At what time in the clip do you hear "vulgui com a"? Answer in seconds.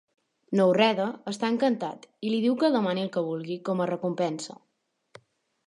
3.29-3.91